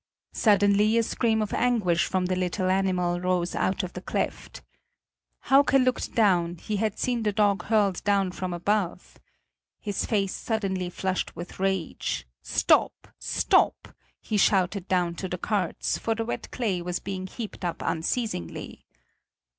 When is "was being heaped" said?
16.81-17.63